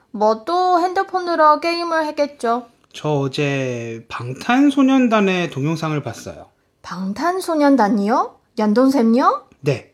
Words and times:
뭐 0.09 0.45
또 0.45 0.79
핸드폰으로 0.81 1.59
게임을 1.59 2.07
했겠죠. 2.07 2.65
저 2.91 3.09
어제 3.19 4.03
방탄소년단의 4.09 5.51
동영상을 5.51 6.01
봤어요. 6.01 6.47
방탄소년단이요? 6.81 8.35
연돈샘요? 8.57 9.43
네. 9.61 9.91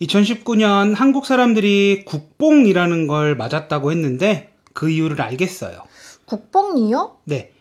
2019년 0.00 0.94
한국 0.94 1.26
사람들이 1.26 2.04
국뽕이라는 2.06 3.08
걸 3.08 3.34
맞았다고 3.34 3.90
했는데 3.90 4.52
그 4.74 4.88
이유를 4.90 5.20
알겠어요. 5.20 5.82
국뽕이요? 6.26 7.16
네. 7.24 7.52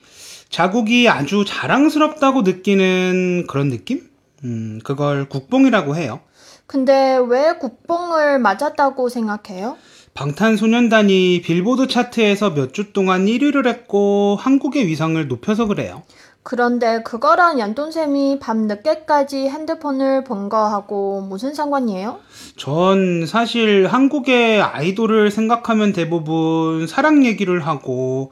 자국이 0.49 1.07
아주 1.09 1.45
자랑스럽다고 1.47 2.41
느끼는 2.41 3.45
그런 3.47 3.69
느낌? 3.69 4.01
음, 4.43 4.79
그걸 4.83 5.29
국뽕이라고 5.29 5.95
해요. 5.95 6.21
근데 6.65 7.17
왜 7.27 7.53
국뽕을 7.59 8.39
맞았다고 8.39 9.09
생각해요? 9.09 9.77
방탄소년단이 10.13 11.41
빌보드 11.43 11.87
차트에서 11.87 12.51
몇 12.51 12.71
주 12.73 12.91
동안 12.93 13.25
1위를 13.25 13.67
했고 13.67 14.37
한국의 14.39 14.87
위상을 14.87 15.27
높여서 15.27 15.65
그래요. 15.67 16.03
그런데 16.41 17.03
그거랑 17.03 17.59
연돈샘이 17.59 18.39
밤 18.39 18.65
늦게까지 18.67 19.49
핸드폰을 19.49 20.23
본 20.23 20.49
거하고 20.49 21.21
무슨 21.21 21.53
상관이에요? 21.53 22.19
전 22.55 23.25
사실 23.27 23.87
한국의 23.87 24.61
아이돌을 24.61 25.31
생각하면 25.31 25.91
대부분 25.93 26.87
사랑 26.87 27.25
얘기를 27.25 27.59
하고 27.67 28.31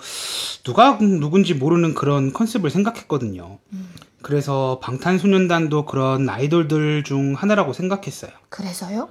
누가 0.68 0.98
누군지 1.00 1.54
모르는 1.54 1.94
그런 1.94 2.34
컨셉을 2.34 2.70
생각했거든요. 2.70 3.58
음. 3.72 3.90
그래서 4.22 4.80
방탄소년단도 4.84 5.86
그런 5.86 6.28
아이돌들 6.28 7.06
중 7.06 7.36
하나라고 7.36 7.72
생각했어요. 7.72 8.32
그래서요? 8.50 9.08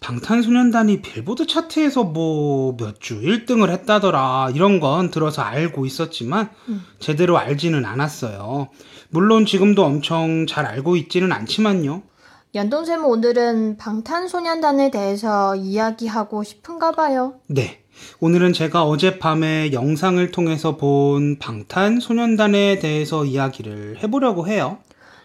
방탄소년단이 0.00 1.00
빌보드 1.00 1.46
차트에서 1.46 2.04
뭐 2.04 2.76
몇 2.76 3.00
주 3.00 3.18
1등을 3.22 3.70
했다더라 3.70 4.50
이런 4.54 4.78
건 4.78 5.10
들어서 5.10 5.40
알고 5.40 5.86
있었지만 5.86 6.50
음. 6.68 6.84
제대로 6.98 7.38
알지는 7.38 7.86
않았어요. 7.86 8.68
물론 9.08 9.46
지금도 9.46 9.82
엄청 9.82 10.46
잘 10.46 10.66
알고 10.66 10.96
있지는 10.96 11.32
않지만요. 11.32 12.02
연동쌤 12.54 13.06
오늘은 13.06 13.78
방탄소년단에 13.78 14.90
대해서 14.90 15.56
이야기하고 15.56 16.42
싶은가 16.44 16.92
봐요. 16.92 17.36
네. 17.46 17.79
오늘은 18.20 18.52
제가 18.52 18.84
어젯밤에 18.84 19.72
영상을 19.72 20.30
통해서 20.30 20.76
본 20.76 21.38
방탄소년단에 21.38 22.78
대해서 22.78 23.24
이야기를 23.24 24.02
해보려고 24.02 24.46
해요. 24.46 24.78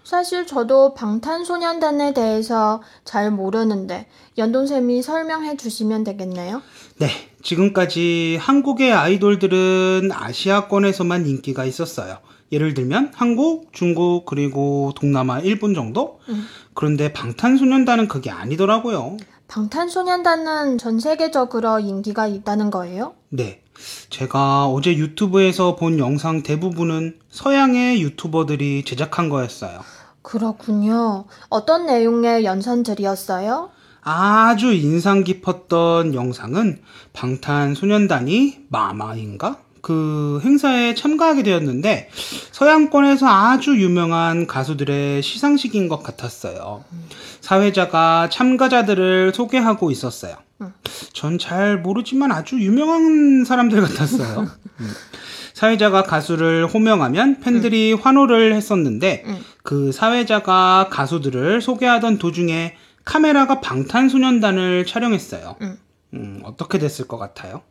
사실 0.03 0.45
저도 0.45 0.93
방탄소년단에 0.93 2.13
대해서 2.13 2.81
잘 3.03 3.31
모르는데 3.31 4.05
연돈쌤이 4.37 5.01
설명해 5.01 5.57
주시면 5.57 6.03
되겠네요. 6.03 6.61
네. 6.99 7.09
지금까지 7.41 8.37
한국의 8.41 8.91
아이돌들은 8.91 10.09
아시아권에서만 10.11 11.27
인기가 11.27 11.63
있었어요. 11.65 12.17
예를 12.51 12.73
들면 12.73 13.11
한국, 13.13 13.71
중국, 13.71 14.25
그리고 14.25 14.93
동남아, 14.95 15.39
일본 15.39 15.73
정도? 15.73 16.19
음. 16.29 16.45
그런데 16.73 17.13
방탄소년단은 17.13 18.07
그게 18.07 18.31
아니더라고요. 18.31 19.17
방탄소년단은 19.47 20.77
전 20.77 20.99
세계적으로 20.99 21.79
인기가 21.79 22.27
있다는 22.27 22.71
거예요? 22.71 23.13
네. 23.29 23.61
제가 24.09 24.67
어제 24.67 24.95
유튜브에서 24.95 25.75
본 25.75 25.99
영상 25.99 26.43
대부분은 26.43 27.19
서양의 27.29 28.01
유튜버들이 28.01 28.83
제작한 28.85 29.29
거였어요. 29.29 29.81
그렇군요. 30.21 31.25
어떤 31.49 31.85
내용의 31.85 32.45
연산들이었어요? 32.45 33.69
아주 34.01 34.71
인상 34.73 35.23
깊었던 35.23 36.13
영상은 36.13 36.81
방탄소년단이 37.13 38.65
마마인가? 38.69 39.64
그 39.85 40.41
행사에 40.43 40.95
참가하게 40.95 41.43
되었는데 41.43 42.09
서양권에서 42.51 43.27
아주 43.27 43.79
유명한 43.79 44.47
가수들의 44.47 45.21
시상식인 45.21 45.89
것 45.89 46.01
같았어요. 46.01 46.83
사회자가 47.39 48.27
참가자들을 48.31 49.33
소개하고 49.35 49.91
있었어요. 49.91 50.37
전 51.13 51.37
잘 51.37 51.77
모르지만 51.77 52.31
아주 52.31 52.59
유명한 52.59 53.45
사람들 53.45 53.79
같았어요. 53.83 54.47
음. 54.81 54.91
사회자가 55.53 56.01
가수를 56.01 56.65
호명하면 56.65 57.39
팬들이 57.41 57.93
환호를 57.93 58.55
했었는데 58.55 59.23
응. 59.27 59.37
그 59.61 59.91
사회자가 59.91 60.87
가수들을 60.89 61.61
소개하던 61.61 62.17
도중에 62.17 62.73
카메라가 63.03 63.61
방탄소년단을 63.61 64.87
촬영했어요. 64.87 65.57
응. 65.61 65.77
음, 66.15 66.41
어떻게 66.43 66.79
됐을 66.79 67.07
것 67.07 67.19
같아요? 67.19 67.61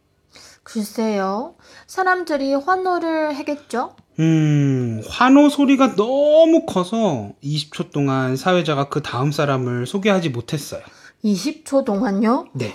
글쎄요. 0.64 1.54
사람들이 1.86 2.54
환호를 2.54 3.36
하겠죠? 3.38 3.94
음, 4.18 5.02
환호 5.08 5.48
소리가 5.48 5.96
너무 5.96 6.64
커서 6.66 7.30
20초 7.42 7.90
동안 7.92 8.36
사회자가 8.36 8.88
그 8.88 9.02
다음 9.02 9.30
사람을 9.32 9.86
소개하지 9.86 10.30
못했어요. 10.30 10.82
20초 11.24 11.84
동안요? 11.84 12.46
네. 12.52 12.72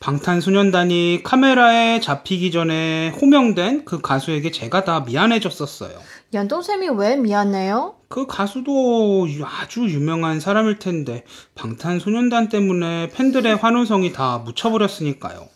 방탄소년단이 0.00 1.20
카메라에 1.22 2.00
잡히기 2.00 2.50
전에 2.50 3.10
호명된 3.20 3.84
그 3.84 4.00
가수에게 4.00 4.50
제가 4.50 4.84
다 4.84 5.00
미안해졌었어요. 5.06 5.92
연동쌤이 6.34 6.88
왜 6.96 7.16
미안해요? 7.16 7.94
그 8.08 8.26
가수도 8.26 9.28
유- 9.30 9.44
아주 9.44 9.82
유명한 9.88 10.40
사람일 10.40 10.78
텐데 10.78 11.24
방탄소년단 11.54 12.48
때문에 12.48 13.08
팬들의 13.10 13.56
환호성이 13.56 14.12
다 14.12 14.38
묻혀버렸으니까요. 14.38 15.48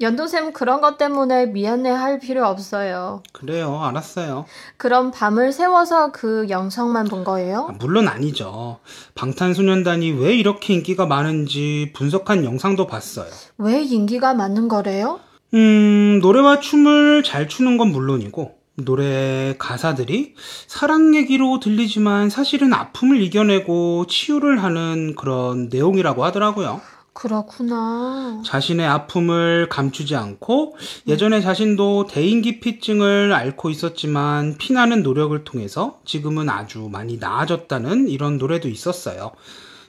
연동쌤 0.00 0.52
그런 0.52 0.80
것 0.80 0.98
때문에 0.98 1.46
미안해 1.46 1.90
할 1.90 2.18
필요 2.18 2.46
없어요. 2.46 3.22
그래요, 3.32 3.80
알았어요. 3.82 4.46
그럼 4.76 5.10
밤을 5.10 5.52
새워서 5.52 6.12
그 6.12 6.46
영상만 6.48 7.06
본 7.06 7.20
아, 7.20 7.24
거예요? 7.24 7.74
물론 7.78 8.08
아니죠. 8.08 8.78
방탄소년단이 9.14 10.12
왜 10.12 10.34
이렇게 10.34 10.74
인기가 10.74 11.06
많은지 11.06 11.92
분석한 11.94 12.44
영상도 12.44 12.86
봤어요. 12.86 13.30
왜 13.58 13.80
인기가 13.82 14.34
많은 14.34 14.68
거래요? 14.68 15.20
음, 15.54 16.20
노래와 16.22 16.60
춤을 16.60 17.22
잘 17.24 17.48
추는 17.48 17.76
건 17.76 17.88
물론이고, 17.88 18.62
노래 18.76 19.54
가사들이 19.58 20.34
사랑 20.66 21.14
얘기로 21.14 21.60
들리지만 21.60 22.30
사실은 22.30 22.72
아픔을 22.72 23.20
이겨내고 23.20 24.06
치유를 24.08 24.62
하는 24.62 25.14
그런 25.14 25.68
내용이라고 25.70 26.24
하더라고요. 26.24 26.80
그렇구나. 27.12 28.42
자신의 28.44 28.86
아픔을 28.86 29.68
감추지 29.68 30.16
않고 30.16 30.76
예전에 31.06 31.40
자신도 31.40 32.06
대인기피증을 32.06 33.32
앓고 33.32 33.70
있었지만 33.70 34.56
피나는 34.58 35.02
노력을 35.02 35.44
통해서 35.44 36.00
지금은 36.04 36.48
아주 36.48 36.88
많이 36.90 37.18
나아졌다는 37.18 38.08
이런 38.08 38.38
노래도 38.38 38.68
있었어요. 38.68 39.32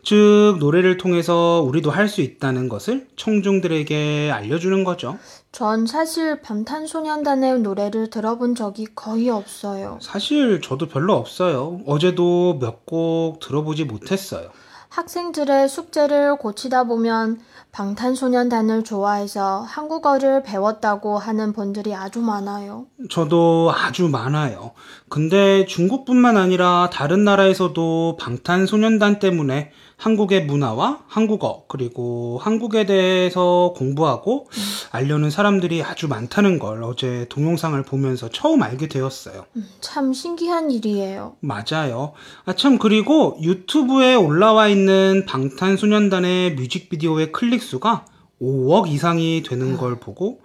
즉, 0.06 0.58
노래를 0.60 0.98
통해서 0.98 1.64
우리도 1.66 1.90
할 1.90 2.10
수 2.10 2.20
있다는 2.20 2.68
것을 2.68 3.08
청중들에게 3.16 4.32
알려주는 4.34 4.84
거죠. 4.84 5.18
전 5.54 5.86
사실 5.88 6.42
방탄소년단의 6.42 7.62
노래를 7.62 8.10
들어본 8.10 8.56
적이 8.56 8.88
거의 8.96 9.30
없어요. 9.30 10.00
사실 10.02 10.60
저도 10.62 10.90
별로 10.90 11.14
없어요. 11.14 11.80
어제도 11.88 12.60
몇 12.60 12.86
곡 12.86 13.40
들어보지 13.40 13.86
못했어요. 13.86 14.50
학생들의 14.94 15.70
숙제를 15.70 16.38
고치다 16.38 16.84
보면 16.84 17.40
방탄소년단을 17.72 18.84
좋아해서 18.84 19.62
한국어를 19.62 20.44
배웠다고 20.44 21.18
하는 21.18 21.52
분들이 21.52 21.96
아주 21.96 22.22
많아요. 22.22 22.86
저도 23.10 23.74
아주 23.76 24.08
많아요. 24.08 24.74
근데 25.10 25.66
중국뿐만 25.66 26.38
아니라 26.38 26.92
다른 26.94 27.24
나라에서도 27.24 28.18
방탄소년단 28.22 29.18
때문에 29.18 29.72
한국의 29.98 30.46
문화와 30.46 31.04
한국어, 31.08 31.66
그리고 31.68 32.40
한국에 32.42 32.86
대해서 32.86 33.74
공부하고 33.76 34.48
알려는 34.92 35.30
사람들이 35.30 35.84
아주 35.84 36.08
많다는 36.08 36.60
걸 36.60 36.84
어제 36.84 37.26
동영상을 37.30 37.82
보면서 37.84 38.30
처음 38.30 38.64
알게 38.64 38.88
되었어요. 38.88 39.46
음, 39.56 39.68
참 39.80 40.14
신기한 40.14 40.72
일이에요. 40.72 41.36
맞아요. 41.40 42.14
아, 42.46 42.54
참, 42.54 42.78
그리고 42.78 43.38
유튜브에 43.42 44.16
올라와 44.16 44.68
있는 44.68 45.26
방탄소년단의 45.26 46.56
뮤직비디오의 46.56 47.32
클릭 47.32 47.62
수가 47.64 48.06
5억 48.42 48.88
이상이 48.90 49.44
되는 49.44 49.78
걸 49.78 50.00
보고, 50.00 50.42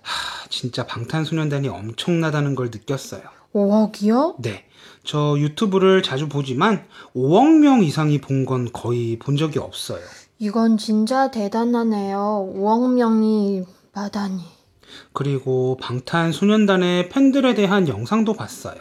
하, 0.00 0.48
진짜 0.48 0.86
방탄소년단이 0.86 1.68
엄청나다는 1.68 2.54
걸 2.54 2.70
느꼈어요. 2.70 3.22
5억이요? 3.54 4.36
네. 4.38 4.64
저 5.04 5.36
유튜브를 5.38 6.02
자주 6.02 6.28
보지만 6.28 6.84
5억 7.14 7.58
명 7.58 7.82
이상이 7.82 8.20
본 8.20 8.44
건 8.46 8.70
거의 8.72 9.18
본 9.18 9.36
적이 9.36 9.58
없어요. 9.60 10.00
이건 10.38 10.76
진짜 10.78 11.30
대단하네요. 11.30 12.52
5억 12.56 12.94
명이 12.94 13.62
마다니. 13.94 14.42
그리고 15.12 15.76
방탄소년단의 15.80 17.08
팬들에 17.08 17.54
대한 17.54 17.88
영상도 17.88 18.34
봤어요. 18.34 18.76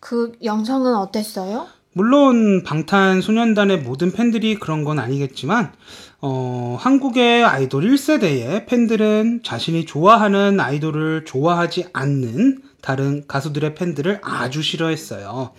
그 0.00 0.32
영상은 0.44 0.94
어땠어요? 0.94 1.66
물론 1.92 2.62
방탄소년단의 2.62 3.78
모든 3.80 4.12
팬들이 4.12 4.56
그런 4.56 4.84
건 4.84 4.98
아니겠지만 4.98 5.72
어, 6.20 6.76
한국의 6.80 7.44
아이돌 7.44 7.82
1세대의 7.84 8.66
팬들은 8.66 9.42
자신이 9.44 9.84
좋아하는 9.84 10.58
아이돌을 10.58 11.24
좋아하지 11.24 11.88
않는 11.92 12.62
다른 12.80 13.26
가수들의 13.26 13.74
팬들을 13.74 14.20
아주 14.22 14.62
싫어했어요. 14.62 15.50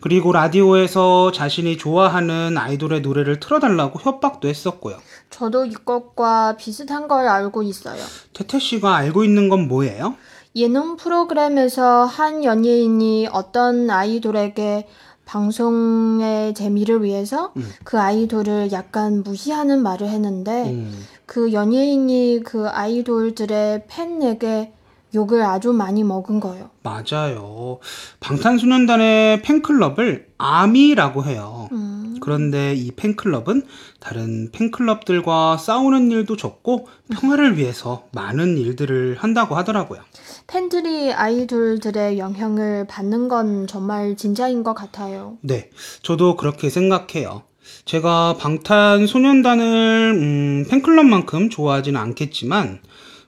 그리고 0.00 0.32
라디오에서 0.32 1.30
자신이 1.30 1.76
좋아하는 1.76 2.56
아이돌의 2.56 3.02
노래를 3.02 3.38
틀어달라고 3.38 4.00
협박도 4.00 4.48
했었고요. 4.48 4.96
저도 5.28 5.66
이것과 5.66 6.56
비슷한 6.56 7.06
걸 7.06 7.28
알고 7.28 7.62
있어요. 7.62 8.02
태태 8.32 8.58
씨가 8.58 8.96
알고 8.96 9.24
있는 9.24 9.48
건 9.48 9.68
뭐예요? 9.68 10.16
예능 10.56 10.96
프로그램에서 10.96 12.06
한 12.06 12.42
연예인이 12.42 13.28
어떤 13.30 13.88
아이돌에게 13.88 14.88
방송의 15.30 16.54
재미를 16.54 17.04
위해서 17.04 17.52
그 17.84 18.00
아이돌을 18.00 18.72
약간 18.72 19.22
무시하는 19.22 19.80
말을 19.80 20.08
했는데 20.08 20.70
음, 20.70 21.06
그 21.24 21.52
연예인이 21.52 22.40
그 22.44 22.68
아이돌들의 22.68 23.84
팬에게 23.86 24.72
욕을 25.14 25.42
아주 25.42 25.72
많이 25.72 26.02
먹은 26.02 26.40
거예요. 26.40 26.70
맞아요. 26.82 27.78
방탄소년단의 28.18 29.42
팬클럽을 29.42 30.30
아미라고 30.38 31.24
해요. 31.24 31.68
음, 31.72 31.89
그런데 32.20 32.74
이 32.74 32.90
팬클럽은 32.92 33.62
다른 33.98 34.50
팬클럽들과 34.52 35.56
싸우는 35.56 36.10
일도 36.10 36.36
적고 36.36 36.88
평화를 37.10 37.56
위해서 37.58 38.04
많은 38.12 38.58
일들을 38.58 39.16
한다고 39.18 39.56
하더라고요. 39.56 40.00
팬들이 40.46 41.12
아이돌들의 41.12 42.18
영향을 42.18 42.86
받는 42.86 43.28
건 43.28 43.66
정말 43.66 44.16
진짜인 44.16 44.62
것 44.62 44.74
같아요. 44.74 45.38
네, 45.42 45.70
저도 46.02 46.36
그렇게 46.36 46.70
생각해요. 46.70 47.42
제가 47.84 48.36
방탄소년단을 48.38 50.12
음, 50.16 50.66
팬클럽만큼 50.68 51.50
좋아하지는 51.50 52.00
않겠지만 52.00 52.80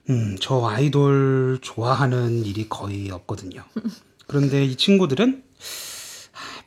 음, 0.09 0.35
저 0.41 0.65
아이돌 0.65 1.59
좋아하는 1.61 2.45
일이 2.45 2.67
거의 2.67 3.09
없거든요. 3.09 3.63
그런데 4.27 4.65
이 4.65 4.75
친구들은 4.75 5.43
하, 5.59 5.92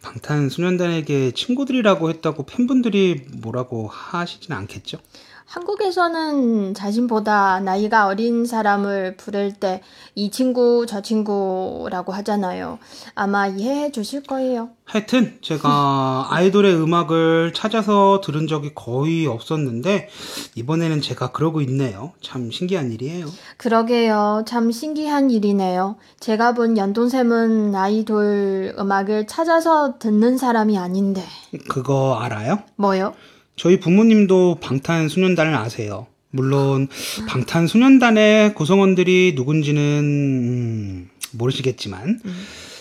방탄소년단에게 0.06 1.32
친구들이라고 1.32 2.11
했다고 2.11 2.44
팬분들이 2.47 3.26
뭐라고 3.41 3.88
하시진 3.88 4.53
않겠죠? 4.53 4.99
한국에서는 5.46 6.75
자신보다 6.75 7.60
나이가 7.60 8.06
어린 8.06 8.44
사람을 8.46 9.16
부를 9.16 9.52
때 9.52 9.82
이 10.19 10.31
친구, 10.31 10.87
저 10.88 11.02
친구라고 11.02 12.10
하잖아요. 12.14 12.78
아마 13.14 13.46
이해해 13.48 13.93
주실 13.93 14.22
거예요. 14.22 14.70
하여튼 14.87 15.37
제가 15.43 16.28
아이돌의 16.32 16.75
음악을 16.75 17.52
찾아서 17.52 18.22
들은 18.25 18.46
적이 18.46 18.72
거의 18.75 19.26
없었는데 19.26 20.08
이번에는 20.54 21.02
제가 21.02 21.32
그러고 21.32 21.60
있네요. 21.60 22.12
참 22.22 22.50
신기한 22.50 22.93
일이에요. 22.93 23.26
그러게요. 23.58 24.44
참 24.46 24.72
신기한 24.72 25.31
일이네요. 25.31 25.96
제가 26.19 26.54
본 26.54 26.78
연돈샘은 26.78 27.75
아이돌 27.75 28.75
음악을 28.78 29.26
찾아서 29.26 29.98
듣는 29.98 30.38
사람이 30.38 30.78
아닌데. 30.78 31.22
그거 31.69 32.14
알아요? 32.19 32.60
뭐요? 32.76 33.12
저희 33.56 33.81
부모님도 33.81 34.58
방탄소년단을 34.61 35.55
아세요. 35.55 36.06
물론 36.31 36.88
방탄소년단의 37.29 38.55
구성원들이 38.55 39.32
누군지는 39.35 39.81
음, 40.05 41.11
모르시겠지만 41.32 42.20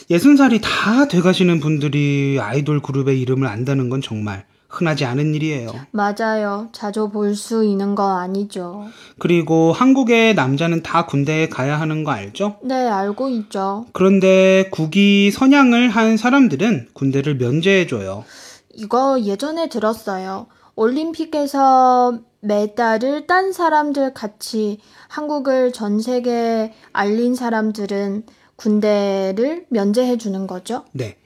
예순 0.09 0.35
살이 0.35 0.59
다 0.61 1.07
돼가시는 1.07 1.61
분들이 1.61 2.37
아이돌 2.41 2.81
그룹의 2.81 3.19
이름을 3.21 3.47
안다는 3.47 3.87
건 3.89 4.01
정말 4.01 4.45
흔하지 4.67 5.05
않은 5.05 5.33
일이에요. 5.35 5.69
맞아요. 5.91 6.67
자주 6.73 7.07
볼 7.09 7.33
수 7.35 7.63
있는 7.63 7.95
거 7.95 8.17
아니죠. 8.17 8.87
그리고 9.19 9.71
한국의 9.71 10.35
남자는 10.35 10.83
다 10.83 11.05
군대에 11.05 11.47
가야 11.47 11.79
하는 11.79 12.03
거 12.03 12.11
알죠? 12.11 12.57
네, 12.61 12.75
알고 12.89 13.29
있죠. 13.29 13.85
그런데 13.93 14.67
국위 14.71 15.31
선양을 15.31 15.89
한 15.89 16.17
사람들은 16.17 16.89
군대를 16.91 17.35
면제해줘요. 17.37 18.25
이거 18.73 19.17
예전에 19.21 19.69
들었어요. 19.69 20.47
올림픽에서 20.75 22.19
메달을 22.41 23.27
딴 23.27 23.51
사람들 23.51 24.13
같이 24.13 24.77
한국을 25.07 25.73
전 25.73 25.99
세계에 25.99 26.73
알린 26.93 27.35
사람들은 27.35 28.23
군대를 28.55 29.65
면제해 29.69 30.17
주는 30.17 30.47
거죠. 30.47 30.85
네. 30.91 31.17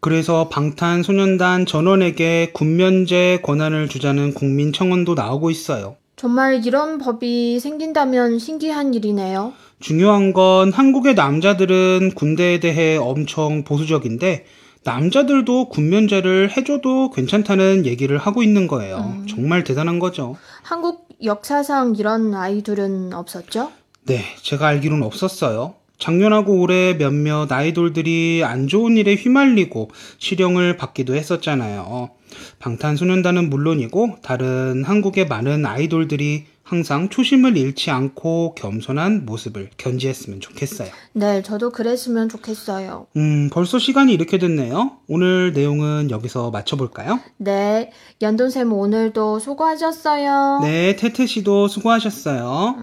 그래서 0.00 0.48
방탄소년단 0.50 1.64
전원에게 1.64 2.50
군면제 2.52 3.40
권한을 3.42 3.88
주자는 3.88 4.34
국민 4.34 4.72
청원도 4.72 5.14
나오고 5.14 5.50
있어요. 5.50 5.96
정말 6.16 6.64
이런 6.66 6.98
법이 6.98 7.58
생긴다면 7.58 8.38
신기한 8.38 8.94
일이네요. 8.94 9.54
중요한 9.80 10.32
건 10.32 10.72
한국의 10.72 11.14
남자들은 11.14 12.12
군대에 12.14 12.60
대해 12.60 12.96
엄청 12.96 13.64
보수적인데 13.64 14.44
남자들도 14.84 15.70
군면제를 15.70 16.54
해줘도 16.56 17.10
괜찮다는 17.10 17.86
얘기를 17.86 18.18
하고 18.18 18.42
있는 18.42 18.66
거예요. 18.66 19.22
정말 19.28 19.64
대단한 19.64 19.98
거죠. 19.98 20.36
한국 20.62 21.08
역사상 21.22 21.94
이런 21.96 22.34
아이돌은 22.34 23.14
없었죠? 23.14 23.72
네, 24.04 24.22
제가 24.42 24.66
알기로는 24.68 25.02
없었어요. 25.02 25.74
작년하고 25.98 26.60
올해 26.60 26.94
몇몇 26.98 27.50
아이돌들이 27.50 28.42
안 28.44 28.66
좋은 28.68 28.96
일에 28.96 29.14
휘말리고 29.14 29.90
실형을 30.18 30.76
받기도 30.76 31.14
했었잖아요. 31.14 32.10
방탄소년단은 32.58 33.48
물론이고 33.48 34.18
다른 34.22 34.84
한국의 34.84 35.28
많은 35.28 35.64
아이돌들이 35.64 36.44
항상 36.64 37.10
초심을 37.10 37.58
잃지 37.58 37.90
않고 37.90 38.54
겸손한 38.54 39.26
모습을 39.26 39.68
견지했으면 39.76 40.40
좋겠어요. 40.40 40.88
네, 41.12 41.42
저도 41.42 41.70
그랬으면 41.70 42.30
좋겠어요. 42.30 43.06
음, 43.16 43.50
벌써 43.52 43.78
시간이 43.78 44.14
이렇게 44.14 44.38
됐네요. 44.38 44.92
오늘 45.06 45.52
내용은 45.52 46.10
여기서 46.10 46.50
마쳐볼까요? 46.50 47.20
네, 47.36 47.90
연돈쌤 48.22 48.72
오늘도 48.72 49.40
수고하셨어요. 49.40 50.60
네, 50.62 50.96
태태 50.96 51.26
씨도 51.26 51.68
수고하셨어요. 51.68 52.76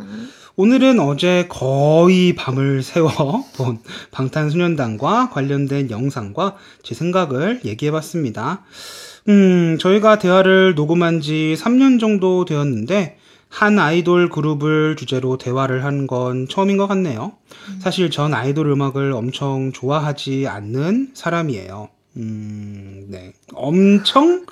오늘은 0.57 0.99
어제 0.99 1.47
거의 1.49 2.35
밤을 2.35 2.83
새워 2.83 3.09
본 3.55 3.79
방탄소년단과 4.11 5.31
관련된 5.31 5.89
영상과 5.89 6.55
제 6.83 6.93
생각을 6.93 7.61
얘기해 7.65 7.91
봤습니다. 7.91 8.61
음, 9.27 9.77
저희가 9.79 10.19
대화를 10.19 10.75
녹음한 10.75 11.21
지 11.21 11.55
3년 11.57 11.99
정도 11.99 12.45
되었는데, 12.45 13.17
한 13.51 13.77
아이돌 13.79 14.29
그룹을 14.29 14.95
주제로 14.95 15.37
대화를 15.37 15.83
한 15.83 16.07
건 16.07 16.47
처음인 16.47 16.77
것 16.77 16.87
같네요. 16.87 17.33
사실 17.79 18.09
전 18.09 18.33
아이돌 18.33 18.67
음악을 18.71 19.11
엄청 19.11 19.71
좋아하지 19.71 20.47
않는 20.47 21.11
사람이에요. 21.13 21.89
음, 22.17 23.05
네. 23.09 23.33
엄청 23.53 24.45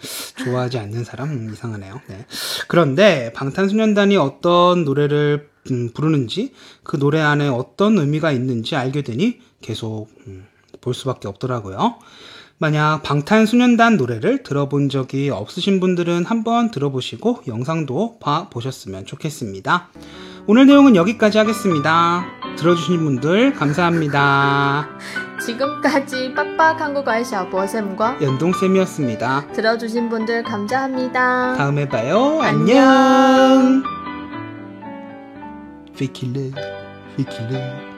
좋아하지 0.44 0.78
않는 0.80 1.04
사람 1.06 1.30
음, 1.32 1.50
이상하네요. 1.52 2.02
네. 2.08 2.26
그런데 2.68 3.34
방탄소년단이 3.34 4.16
어떤 4.18 4.86
노래를 4.86 5.50
음, 5.72 5.90
부르는지 5.94 6.54
그 6.84 6.98
노래 7.00 7.20
안에 7.20 7.48
어떤 7.48 7.98
의미가 7.98 8.32
있는지 8.32 8.76
알게 8.76 9.02
되니 9.02 9.40
계속 9.62 10.08
음, 10.28 10.46
볼 10.82 10.94
수밖에 10.94 11.28
없더라고요. 11.28 11.96
만약 12.62 13.04
방탄소년단 13.04 13.96
노래를 13.96 14.44
들어본 14.44 14.90
적이 14.90 15.30
없으신 15.30 15.80
분들은 15.80 16.26
한번 16.26 16.72
들어보시고 16.72 17.44
영상도 17.48 18.20
봐 18.20 18.50
보셨으면 18.50 19.06
좋겠습니다. 19.06 19.88
오늘 20.46 20.66
내용은 20.66 20.98
여기까지 20.98 21.38
하겠습니다. 21.38 22.26
들어주신 22.58 23.02
분들 23.06 23.54
감사합니다. 23.54 24.90
지금까지 25.40 26.34
빡빡 26.36 26.82
한국어의 26.82 27.24
샤보쌤과 27.24 28.18
연동쌤이었습니다. 28.22 29.54
들어주신 29.54 30.10
분들 30.10 30.44
감사합니다. 30.44 31.54
다음에 31.56 31.88
봐요. 31.88 32.42
안녕. 32.42 32.78
안녕. 32.78 33.84
피킬레, 35.96 36.52
피킬레. 37.16 37.89